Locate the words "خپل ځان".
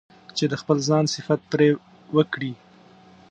0.61-1.03